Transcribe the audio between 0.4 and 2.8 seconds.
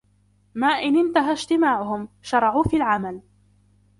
ما إن انتهى اجتماعهم، شرعوا في